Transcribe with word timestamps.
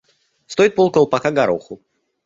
Стоит 0.47 0.73
полколпака 0.75 1.29
гороху. 1.29 1.79